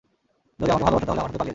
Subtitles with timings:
[0.59, 1.49] যদি আমাকে ভালোবাসো, তাহলে আমার সাথে পালিয়ে যাও।